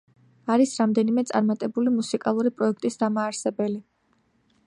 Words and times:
არის 0.53 0.71
რამდენიმე 0.83 1.23
წარმატებული 1.31 1.93
მუსიკალური 1.99 2.53
პროექტის 2.61 2.99
დამაარსებელი. 3.05 3.77